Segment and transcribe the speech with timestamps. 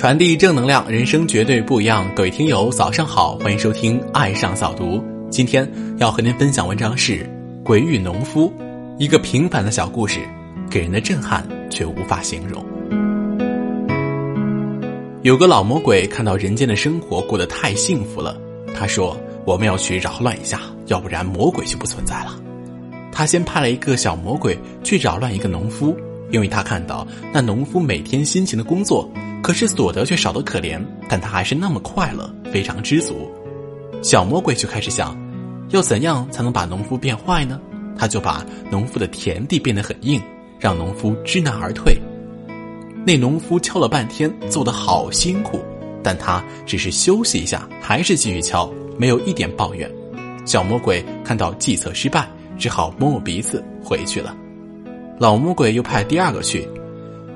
[0.00, 2.10] 传递正能量，人生绝对不一样。
[2.16, 4.96] 各位听友，早上好，欢迎收听《爱上早读》。
[5.28, 7.18] 今天要和您分享文章是
[7.62, 8.48] 《鬼与农夫》，
[8.98, 10.20] 一个平凡的小故事，
[10.70, 12.64] 给人的震撼却无法形容。
[15.20, 18.34] 有个老魔鬼看到人间的生活过得太幸福了，
[18.74, 19.14] 他说
[19.44, 22.40] ：“我们要去扰乱一下，要不然魔鬼就不存在了。”
[23.12, 25.94] 他先派了一个小魔鬼去扰乱一个农夫，
[26.30, 29.10] 因为他看到那农夫每天辛勤的工作。
[29.42, 33.30] 可是所得却少得可怜，但他还是那么快乐，非常知足。
[34.02, 35.18] 小魔鬼就开始想，
[35.70, 37.58] 要怎样才能把农夫变坏呢？
[37.96, 40.20] 他就把农夫的田地变得很硬，
[40.58, 41.96] 让农夫知难而退。
[43.06, 45.58] 那农夫敲了半天，做得好辛苦，
[46.02, 49.90] 但他只是休息一下，还是继续敲，没有一点抱怨。
[50.44, 54.36] 小魔鬼看到计策失败，只好摸摸鼻子回去了。
[55.20, 56.66] 老魔鬼又派第二个去，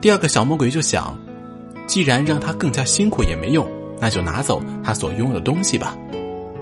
[0.00, 1.16] 第二个小魔鬼就想。
[1.86, 3.64] 既然让他更加辛苦也没用，
[4.00, 5.96] 那就拿走他所拥有的东西吧。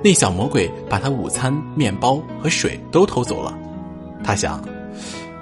[0.05, 3.57] 那小魔鬼把他午餐、面包和水都偷走了。
[4.23, 4.63] 他想，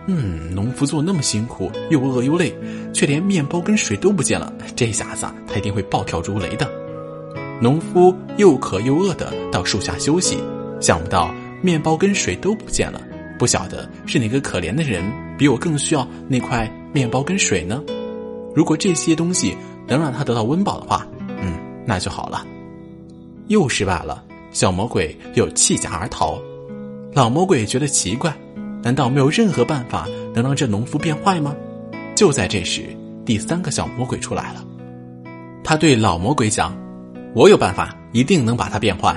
[0.06, 2.54] 嗯，农夫做那么辛苦，又饿又累，
[2.92, 6.70] 却连面包跟水都不见了，这下子他一定会暴跳如雷的。
[7.60, 10.38] 农夫又渴又饿的到树下休息，
[10.80, 13.00] 想不到面包跟水都不见了，
[13.40, 15.02] 不晓得是哪个可怜的人
[15.38, 17.82] 比我更需要那块面包跟水呢？
[18.54, 19.56] 如果这些东西。
[19.86, 21.06] 能让他得到温饱的话，
[21.42, 22.42] 嗯，那就好了。
[23.48, 26.40] 又失败了，小魔鬼又弃家而逃。
[27.12, 28.34] 老魔鬼觉得奇怪，
[28.82, 31.54] 难道没有任何办法能让这农夫变坏吗？
[32.14, 32.84] 就在这时，
[33.26, 34.64] 第三个小魔鬼出来了。
[35.62, 36.74] 他对老魔鬼讲
[37.36, 39.14] ：“我有办法，一定能把他变坏。”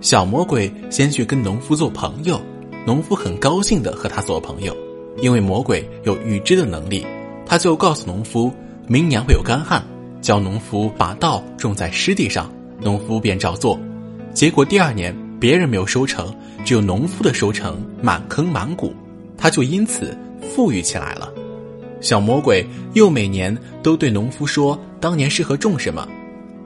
[0.00, 2.40] 小魔鬼先去跟农夫做朋友，
[2.86, 4.74] 农夫很高兴的和他做朋友，
[5.20, 7.06] 因为魔鬼有预知的能力，
[7.46, 8.52] 他就告诉农夫。
[8.90, 9.84] 明年会有干旱，
[10.22, 12.50] 教农夫把稻种在湿地上，
[12.80, 13.78] 农夫便照做。
[14.32, 16.34] 结果第二年别人没有收成，
[16.64, 18.94] 只有农夫的收成满坑满谷，
[19.36, 21.30] 他就因此富裕起来了。
[22.00, 26.08] 小魔鬼又每年都对农夫说当年适合种什么，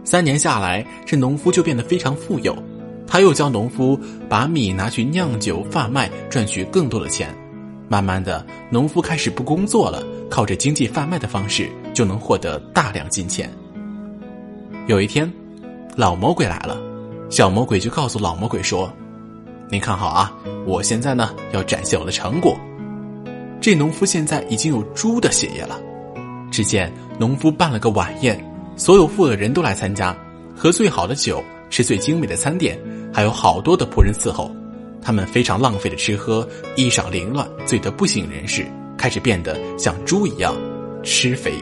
[0.05, 2.57] 三年下来，这农夫就变得非常富有。
[3.05, 7.35] 他又教农夫把米拿去酿酒贩卖，赚取更多的钱。
[7.93, 13.53] 慢慢的，农夫开始不工作了，靠着经济贩卖的方式就能获得大量金钱。
[14.87, 15.31] 有一天，
[15.95, 16.81] 老魔鬼来了，
[17.29, 18.91] 小魔鬼就告诉老魔鬼说
[19.69, 20.33] ：“您看好啊，
[20.67, 22.57] 我现在呢要展现我的成果。
[23.61, 25.79] 这农夫现在已经有猪的血液了。”
[26.51, 28.43] 只见农夫办了个晚宴，
[28.75, 30.17] 所有富的人都来参加，
[30.57, 32.81] 喝最好的酒，吃最精美的餐点，
[33.13, 34.51] 还有好多的仆人伺候。
[35.03, 38.65] 他们非常浪费的吃喝，衣裳凌乱，醉得不省人事，
[38.97, 40.55] 开始变得像猪一样，
[41.03, 41.55] 吃肥，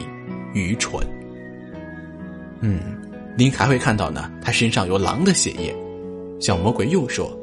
[0.53, 1.05] 愚蠢。
[2.61, 2.79] 嗯，
[3.35, 5.75] 您还会看到呢，他身上有狼的血液。
[6.39, 7.35] 小魔鬼又说。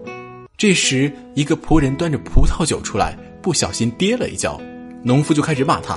[0.56, 4.60] 这时，一个仆人端着葡萄酒出来，不小心跌了一跤，
[5.04, 5.96] 农夫就开始骂他：“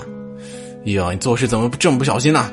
[0.85, 2.51] 呀，你做事怎么这么不小心呢？”“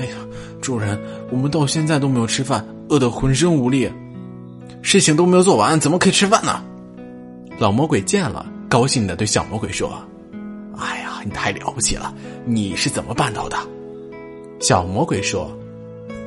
[0.00, 0.16] 哎呀，
[0.60, 3.88] 主人，我们到现在都没有吃饭，饿得浑身无力。”
[4.82, 6.62] 事情都没有做完，怎么可以吃饭呢？
[7.58, 10.00] 老魔鬼见了，高兴的对小魔鬼说
[10.78, 12.14] ：“哎呀，你太了不起了！
[12.44, 13.56] 你是怎么办到的？”
[14.60, 15.50] 小魔鬼说：“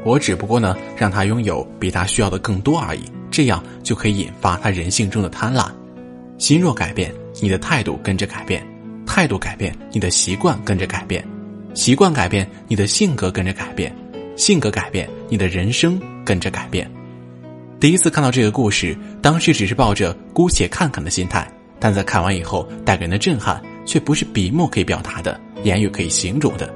[0.03, 5.69] 我只不过呢，让他拥有比他需要的更多而已，这样就可以引发他人性中的贪婪。
[6.37, 8.61] 心若改变，你的态度跟着改变；
[9.05, 11.23] 态度改变，你的习惯跟着改变；
[11.73, 13.91] 习惯改变，你的性格跟着改变；
[14.35, 16.89] 性格改变，你的人生跟着改变。”
[17.79, 26.69] 第一次看到这个故事，当时只是抱着姑且看看的心态，但在看完以后带给人的震撼，却不是笔墨可以表达的，言语可以形容的。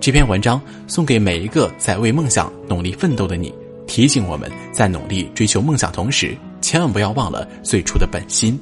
[0.00, 3.52] 这篇文章送给每一个在为梦想努力奋斗的你，
[3.86, 8.58] 提醒我们在努力追求梦想同时，千万不要忘了最初的本心。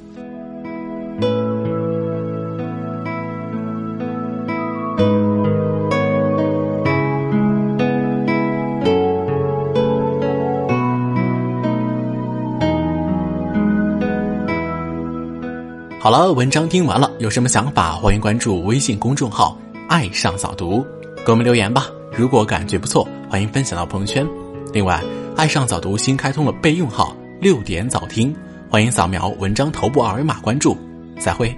[16.05, 19.57] 好了，文章听完了，有什么想法，欢迎关注微信公众号
[19.89, 20.85] “爱上早读”，
[21.25, 21.87] 给我们留言吧。
[22.15, 24.23] 如果感觉不错，欢迎分享到朋友圈。
[24.71, 25.03] 另外，
[25.35, 28.31] 爱上早读新开通了备用号“六点早听”，
[28.69, 30.77] 欢迎扫描文章头部二维码关注。
[31.17, 31.57] 再会。